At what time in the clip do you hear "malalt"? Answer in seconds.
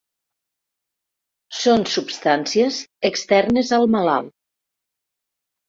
3.99-4.35